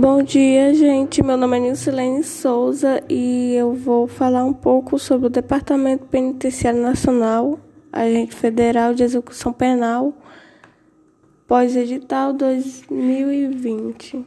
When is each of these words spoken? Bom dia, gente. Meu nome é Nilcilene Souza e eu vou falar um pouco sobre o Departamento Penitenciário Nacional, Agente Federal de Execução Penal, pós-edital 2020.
Bom 0.00 0.22
dia, 0.22 0.72
gente. 0.74 1.24
Meu 1.24 1.36
nome 1.36 1.56
é 1.56 1.60
Nilcilene 1.60 2.22
Souza 2.22 3.02
e 3.08 3.52
eu 3.56 3.74
vou 3.74 4.06
falar 4.06 4.44
um 4.44 4.52
pouco 4.52 4.96
sobre 4.96 5.26
o 5.26 5.28
Departamento 5.28 6.04
Penitenciário 6.04 6.80
Nacional, 6.80 7.58
Agente 7.92 8.36
Federal 8.36 8.94
de 8.94 9.02
Execução 9.02 9.52
Penal, 9.52 10.16
pós-edital 11.48 12.32
2020. 12.32 14.24